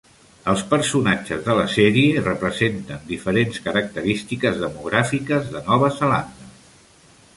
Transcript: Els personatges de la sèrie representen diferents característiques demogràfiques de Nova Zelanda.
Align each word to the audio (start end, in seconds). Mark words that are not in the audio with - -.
Els 0.51 0.61
personatges 0.69 1.43
de 1.49 1.55
la 1.59 1.65
sèrie 1.73 2.23
representen 2.27 3.03
diferents 3.11 3.61
característiques 3.67 4.59
demogràfiques 4.65 5.47
de 5.57 5.63
Nova 5.69 5.93
Zelanda. 6.01 6.51